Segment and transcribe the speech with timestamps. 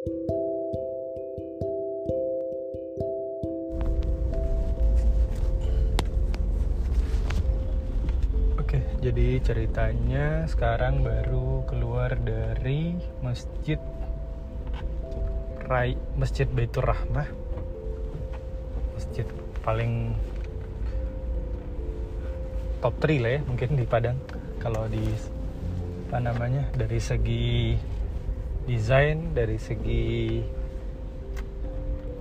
[0.00, 0.08] Oke,
[9.04, 13.76] jadi ceritanya sekarang baru keluar dari masjid
[15.68, 17.28] Rai Masjid Baitur Rahmah.
[18.96, 19.28] Masjid
[19.60, 20.16] paling
[22.80, 24.16] top 3 lah ya mungkin di Padang
[24.64, 25.12] kalau di
[26.08, 27.76] apa namanya dari segi
[28.68, 30.44] desain dari segi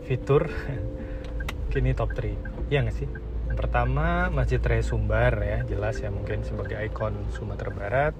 [0.07, 0.47] fitur
[1.71, 3.09] kini top 3 iya nggak sih?
[3.49, 8.15] Yang pertama Masjid Raya Sumbar ya jelas ya mungkin sebagai ikon Sumatera Barat.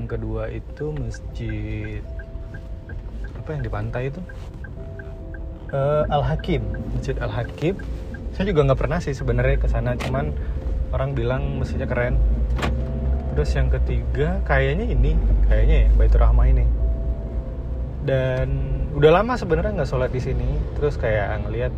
[0.00, 2.00] Yang kedua itu masjid
[3.36, 4.20] apa yang di pantai itu?
[5.68, 6.64] Eh, Al Hakim
[6.96, 7.76] Masjid Al Hakim.
[8.32, 10.32] Saya juga nggak pernah sih sebenarnya ke sana cuman
[10.96, 12.16] orang bilang masjidnya keren.
[13.36, 15.12] Terus yang ketiga kayaknya ini
[15.46, 16.77] kayaknya ya Baitur Rahmah ini
[18.06, 18.48] dan
[18.94, 20.48] udah lama sebenarnya nggak sholat di sini.
[20.78, 21.72] Terus kayak ngelihat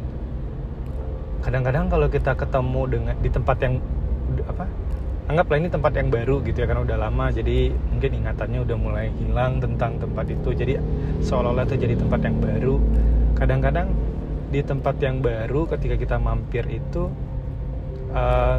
[1.40, 3.80] kadang-kadang kalau kita ketemu dengan di tempat yang
[4.44, 4.68] apa
[5.30, 7.32] anggaplah ini tempat yang baru gitu ya karena udah lama.
[7.32, 10.50] Jadi mungkin ingatannya udah mulai hilang tentang tempat itu.
[10.52, 10.74] Jadi
[11.24, 12.74] seolah-olah itu jadi tempat yang baru.
[13.38, 13.88] Kadang-kadang
[14.50, 17.06] di tempat yang baru ketika kita mampir itu
[18.10, 18.58] uh,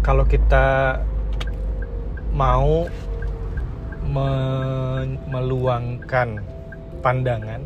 [0.00, 0.96] kalau kita
[2.32, 2.88] mau
[4.08, 6.40] me- meluangkan
[7.04, 7.60] pandangan.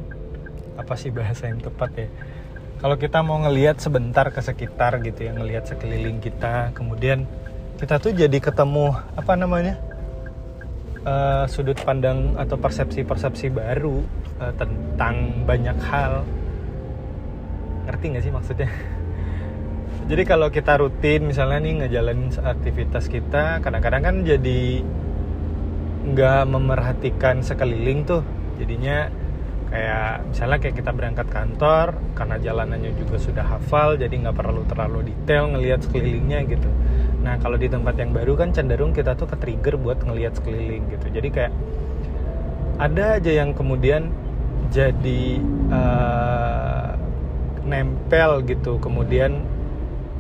[0.77, 2.09] Apa sih bahasa yang tepat ya?
[2.83, 7.31] Kalau kita mau ngelihat sebentar ke sekitar gitu ya ngelihat sekeliling kita kemudian
[7.79, 9.79] kita tuh jadi ketemu apa namanya
[11.07, 14.03] uh, sudut pandang atau persepsi-persepsi baru
[14.43, 16.27] uh, tentang banyak hal.
[17.87, 18.70] Ngerti nggak sih maksudnya?
[20.11, 24.83] Jadi kalau kita rutin misalnya nih ngejalanin aktivitas kita kadang-kadang kan jadi
[26.03, 28.22] nggak memerhatikan sekeliling tuh.
[28.58, 29.11] Jadinya
[29.72, 35.14] kayak misalnya kayak kita berangkat kantor karena jalanannya juga sudah hafal jadi nggak perlu terlalu
[35.14, 36.68] detail ngelihat sekelilingnya gitu.
[37.24, 40.92] Nah kalau di tempat yang baru kan cenderung kita tuh ke trigger buat ngelihat sekeliling
[40.92, 41.07] gitu.
[41.08, 41.52] Jadi kayak
[42.77, 44.12] ada aja yang kemudian
[44.68, 45.41] jadi
[45.73, 46.96] uh,
[47.62, 49.45] nempel gitu kemudian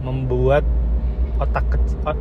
[0.00, 0.64] membuat
[1.42, 1.66] otak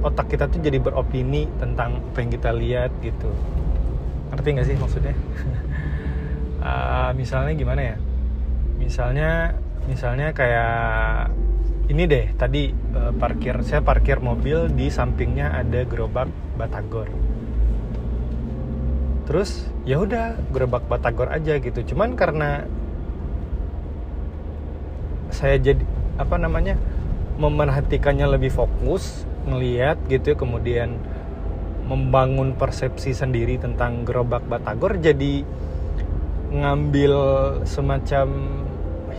[0.01, 3.29] otak kita tuh jadi beropini tentang apa yang kita lihat gitu.
[4.33, 5.15] Ngerti nggak sih maksudnya?
[6.61, 7.95] Uh, misalnya gimana ya?
[8.81, 9.29] Misalnya
[9.85, 11.33] misalnya kayak
[11.91, 17.09] ini deh tadi uh, parkir saya parkir mobil di sampingnya ada gerobak batagor.
[19.27, 21.81] Terus ya udah gerobak batagor aja gitu.
[21.93, 22.65] Cuman karena
[25.31, 25.83] saya jadi
[26.19, 26.75] apa namanya
[27.41, 31.01] memerhatikannya lebih fokus ngelihat gitu kemudian
[31.89, 35.43] membangun persepsi sendiri tentang gerobak batagor jadi
[36.53, 37.13] ngambil
[37.65, 38.27] semacam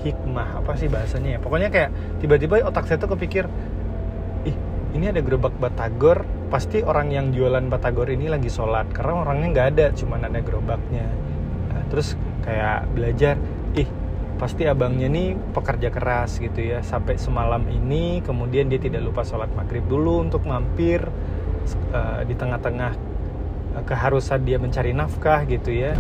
[0.07, 1.41] hikmah apa sih bahasanya ya?
[1.41, 1.91] Pokoknya kayak
[2.23, 3.51] tiba-tiba otak saya tuh kepikir
[4.47, 4.57] ih
[4.95, 9.69] ini ada gerobak batagor pasti orang yang jualan batagor ini lagi sholat karena orangnya nggak
[9.77, 11.07] ada cuman ada gerobaknya.
[11.73, 13.37] Nah, terus kayak belajar
[13.77, 13.89] ih
[14.43, 16.83] pasti abangnya nih pekerja keras gitu ya.
[16.83, 20.99] Sampai semalam ini kemudian dia tidak lupa sholat maghrib dulu untuk mampir
[21.95, 22.93] uh, di tengah-tengah
[23.79, 25.95] uh, keharusan dia mencari nafkah gitu ya.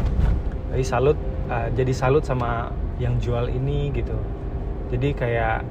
[0.75, 1.14] Jadi salut
[1.47, 4.19] uh, jadi salut sama yang jual ini gitu.
[4.91, 5.62] Jadi kayak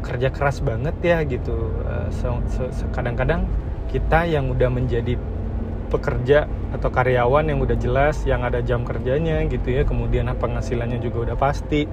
[0.00, 1.76] kerja keras banget ya gitu.
[1.84, 3.44] Uh, so, so, so, kadang-kadang
[3.92, 5.20] kita yang udah menjadi
[5.88, 11.32] pekerja atau karyawan yang udah jelas yang ada jam kerjanya gitu ya kemudian penghasilannya juga
[11.32, 11.88] udah pasti.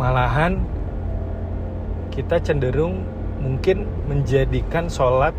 [0.00, 0.64] Malahan
[2.10, 3.04] kita cenderung
[3.40, 5.32] mungkin menjadikan sholat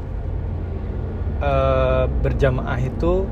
[1.41, 3.25] uh, berjamaah itu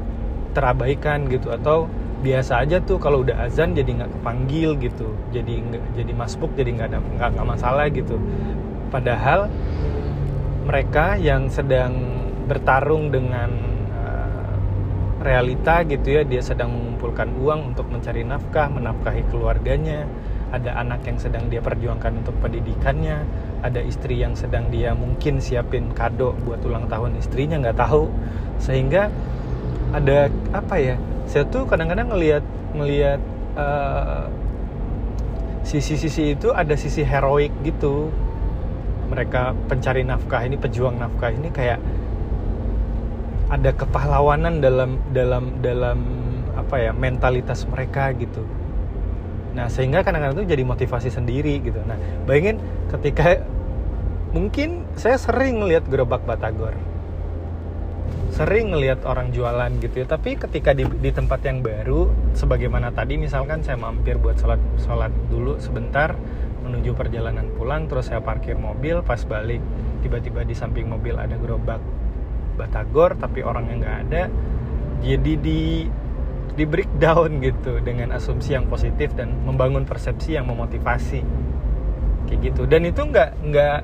[0.54, 1.86] terabaikan gitu atau
[2.20, 6.70] biasa aja tuh kalau udah azan jadi nggak kepanggil gitu jadi nggak jadi masbuk jadi
[6.76, 7.00] nggak ada
[7.32, 8.20] nggak masalah gitu.
[8.90, 9.48] Padahal
[10.66, 13.54] mereka yang sedang bertarung dengan
[13.94, 14.54] uh,
[15.22, 16.22] realita gitu ya.
[16.26, 20.10] Dia sedang mengumpulkan uang untuk mencari nafkah menafkahi keluarganya.
[20.50, 23.22] Ada anak yang sedang dia perjuangkan untuk pendidikannya.
[23.62, 28.10] Ada istri yang sedang dia mungkin siapin kado buat ulang tahun istrinya nggak tahu.
[28.58, 29.14] Sehingga
[29.94, 30.98] ada apa ya
[31.30, 32.42] saya tuh kadang-kadang ngelihat
[32.74, 33.22] ngelihat
[33.54, 34.26] uh,
[35.62, 38.10] sisi-sisi itu ada sisi heroik gitu.
[39.14, 41.78] Mereka pencari nafkah ini pejuang nafkah ini kayak
[43.50, 46.00] ada kepahlawanan dalam dalam dalam
[46.54, 48.46] apa ya mentalitas mereka gitu.
[49.58, 51.82] Nah sehingga kadang-kadang itu jadi motivasi sendiri gitu.
[51.84, 51.98] Nah
[52.30, 52.62] bayangin
[52.94, 53.42] ketika
[54.30, 56.78] mungkin saya sering ngelihat gerobak batagor.
[58.30, 60.08] Sering ngelihat orang jualan gitu ya.
[60.08, 65.10] Tapi ketika di, di tempat yang baru sebagaimana tadi misalkan saya mampir buat sholat sholat
[65.34, 66.14] dulu sebentar
[66.70, 69.58] menuju perjalanan pulang terus saya parkir mobil pas balik
[70.06, 71.82] tiba-tiba di samping mobil ada gerobak
[72.60, 74.24] batagor tapi orangnya nggak ada
[75.00, 75.88] jadi di
[76.60, 81.24] di breakdown gitu dengan asumsi yang positif dan membangun persepsi yang memotivasi.
[82.28, 82.62] Kayak gitu.
[82.68, 83.80] Dan itu nggak nggak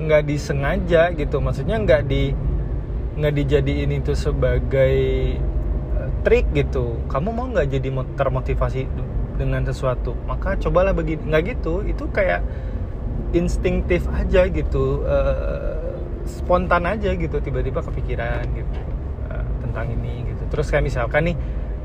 [0.00, 1.44] nggak disengaja gitu.
[1.44, 2.32] Maksudnya nggak di
[3.20, 4.96] nggak dijadiin itu sebagai
[5.92, 7.04] uh, trik gitu.
[7.12, 8.88] Kamu mau nggak jadi termotivasi
[9.36, 10.16] dengan sesuatu?
[10.24, 11.20] Maka cobalah begini.
[11.28, 11.84] Nggak gitu.
[11.84, 12.40] Itu kayak
[13.36, 15.04] instingtif aja gitu.
[15.04, 15.85] Uh,
[16.26, 18.78] spontan aja gitu tiba-tiba kepikiran gitu
[19.30, 20.42] uh, tentang ini gitu.
[20.50, 21.36] Terus kayak misalkan nih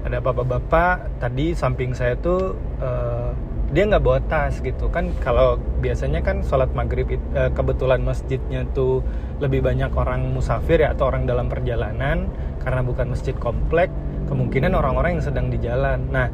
[0.02, 3.32] ada bapak-bapak tadi samping saya tuh uh,
[3.72, 4.92] dia nggak bawa tas gitu.
[4.92, 7.08] Kan kalau biasanya kan sholat maghrib
[7.38, 9.06] uh, kebetulan masjidnya tuh
[9.40, 12.28] lebih banyak orang musafir ya atau orang dalam perjalanan
[12.62, 13.90] karena bukan masjid komplek
[14.28, 16.10] kemungkinan orang-orang yang sedang di jalan.
[16.12, 16.28] Nah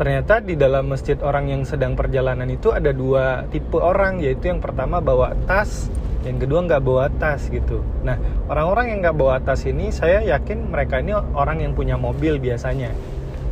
[0.00, 4.56] ternyata di dalam masjid orang yang sedang perjalanan itu ada dua tipe orang yaitu yang
[4.56, 7.80] pertama bawa tas yang kedua nggak bawa tas gitu.
[8.04, 12.36] Nah orang-orang yang nggak bawa tas ini saya yakin mereka ini orang yang punya mobil
[12.36, 12.92] biasanya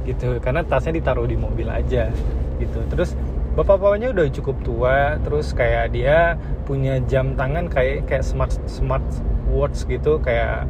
[0.05, 0.37] gitu.
[0.41, 2.12] Karena tasnya ditaruh di mobil aja
[2.61, 2.81] gitu.
[2.93, 3.17] Terus
[3.56, 6.37] bapak-bapaknya udah cukup tua terus kayak dia
[6.69, 9.03] punya jam tangan kayak kayak smart smart
[9.50, 10.69] watch gitu kayak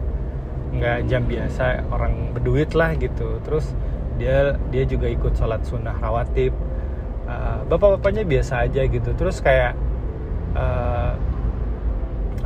[0.72, 3.42] nggak jam biasa orang berduit lah gitu.
[3.42, 3.74] Terus
[4.18, 6.54] dia dia juga ikut sholat sunnah rawatib.
[7.28, 9.10] Uh, bapak-bapaknya biasa aja gitu.
[9.12, 9.76] Terus kayak
[10.56, 10.97] uh,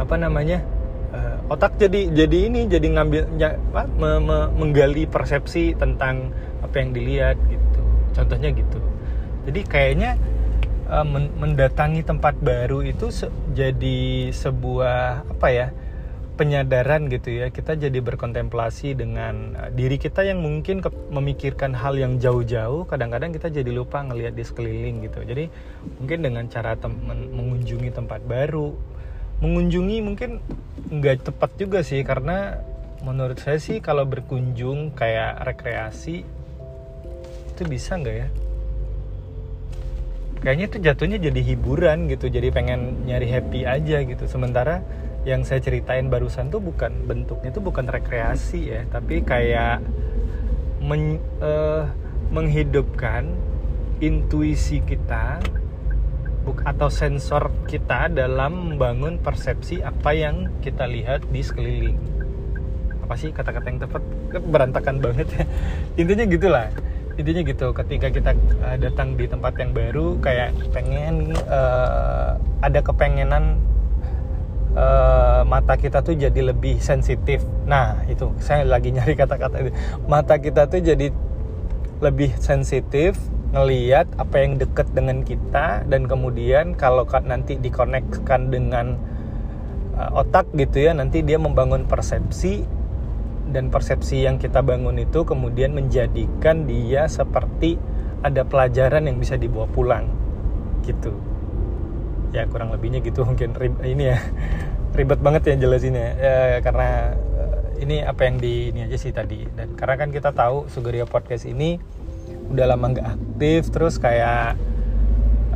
[0.01, 0.65] apa namanya
[1.13, 6.33] uh, otak jadi jadi ini jadi ngambil ya, apa, me, me, menggali persepsi tentang
[6.65, 7.83] apa yang dilihat gitu.
[8.13, 8.79] Contohnya gitu.
[9.49, 10.17] Jadi kayaknya
[10.89, 11.05] uh,
[11.41, 15.69] mendatangi tempat baru itu se jadi sebuah apa ya
[16.33, 17.53] penyadaran gitu ya.
[17.53, 20.81] Kita jadi berkontemplasi dengan uh, diri kita yang mungkin
[21.13, 25.21] memikirkan hal yang jauh-jauh kadang-kadang kita jadi lupa ngelihat di sekeliling gitu.
[25.27, 25.53] Jadi
[26.01, 26.95] mungkin dengan cara tem
[27.37, 28.73] mengunjungi tempat baru
[29.43, 30.39] mengunjungi mungkin
[30.89, 32.63] nggak tepat juga sih karena
[33.03, 36.23] menurut saya sih kalau berkunjung kayak rekreasi
[37.53, 38.29] itu bisa nggak ya?
[40.43, 44.25] Kayaknya itu jatuhnya jadi hiburan gitu jadi pengen nyari happy aja gitu.
[44.27, 44.83] Sementara
[45.23, 49.79] yang saya ceritain barusan tuh bukan bentuknya tuh bukan rekreasi ya tapi kayak
[50.83, 51.87] men, uh,
[52.35, 53.31] menghidupkan
[54.03, 55.39] intuisi kita
[56.67, 61.99] atau sensor kita dalam membangun persepsi apa yang kita lihat di sekeliling.
[63.07, 64.03] Apa sih kata-kata yang tepat?
[64.43, 65.29] Berantakan banget.
[65.31, 65.45] Ya
[66.01, 66.69] intinya gitulah.
[67.13, 68.31] Intinya gitu ketika kita
[68.65, 73.61] uh, datang di tempat yang baru kayak pengen uh, ada kepengenan
[74.73, 77.45] uh, mata kita tuh jadi lebih sensitif.
[77.69, 79.69] Nah itu saya lagi nyari kata-kata
[80.09, 81.13] mata kita tuh jadi
[82.03, 83.15] lebih sensitif
[83.53, 88.97] ngeliat apa yang deket dengan kita dan kemudian kalau nanti dikonekkan dengan
[89.97, 92.65] uh, otak gitu ya nanti dia membangun persepsi
[93.53, 97.77] dan persepsi yang kita bangun itu kemudian menjadikan dia seperti
[98.25, 100.09] ada pelajaran yang bisa dibawa pulang
[100.87, 101.13] gitu.
[102.33, 103.53] Ya kurang lebihnya gitu mungkin
[103.85, 104.19] ini ya
[104.97, 106.09] ribet banget ya jelasinnya.
[106.17, 109.45] Ya, karena eh, ini apa yang di ini aja sih tadi.
[109.53, 111.77] Dan karena kan kita tahu Sugeria Podcast ini
[112.53, 114.61] udah lama nggak aktif terus kayak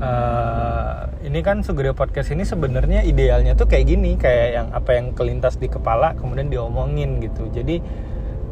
[0.01, 5.13] uh, ini kan Sugrio Podcast ini sebenarnya idealnya tuh kayak gini kayak yang apa yang
[5.13, 7.51] kelintas di kepala kemudian diomongin gitu.
[7.51, 7.83] Jadi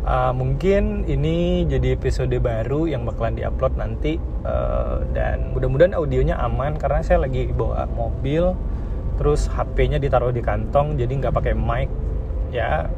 [0.05, 6.75] uh, mungkin ini jadi episode baru yang bakalan diupload nanti uh, dan mudah-mudahan audionya aman
[6.75, 8.59] karena saya lagi bawa mobil
[9.15, 11.89] terus HP-nya ditaruh di kantong jadi nggak pakai mic.
[12.51, 12.91] Ya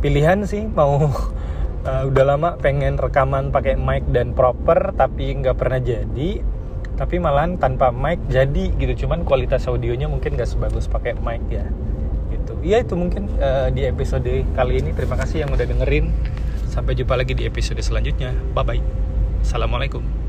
[0.00, 1.12] pilihan sih mau
[1.88, 6.44] uh, udah lama pengen rekaman pakai mic dan proper tapi nggak pernah jadi.
[6.98, 9.06] Tapi malahan tanpa mic jadi gitu.
[9.06, 11.64] Cuman kualitas audionya mungkin gak sebagus pakai mic ya.
[12.28, 12.52] Gitu.
[12.60, 14.90] Iya itu mungkin uh, di episode kali ini.
[14.92, 16.10] Terima kasih yang udah dengerin.
[16.66, 18.34] Sampai jumpa lagi di episode selanjutnya.
[18.52, 18.82] Bye bye
[19.42, 20.27] assalamualaikum